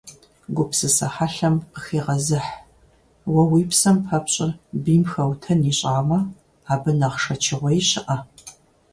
Гупсысэ 0.55 1.07
хьэлъэм 1.13 1.55
къыхегъэзыхь: 1.71 2.53
уэ 3.31 3.43
уи 3.51 3.61
псэм 3.69 3.97
пэпщӀыр 4.05 4.51
бийм 4.83 5.03
хэутэн 5.11 5.59
ищӀамэ, 5.71 6.19
абы 6.73 6.91
нэхъ 6.99 7.19
шэчыгъуей 7.23 7.79
щыӀэ?! 7.89 8.17